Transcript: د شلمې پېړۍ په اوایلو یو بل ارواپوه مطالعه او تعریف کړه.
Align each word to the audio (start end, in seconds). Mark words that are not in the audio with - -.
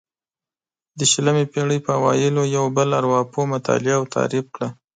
د 0.97 0.99
شلمې 1.11 1.45
پېړۍ 1.51 1.79
په 1.85 1.91
اوایلو 1.99 2.43
یو 2.55 2.65
بل 2.77 2.89
ارواپوه 2.99 3.43
مطالعه 3.53 3.95
او 3.99 4.03
تعریف 4.15 4.45
کړه. 4.55 4.67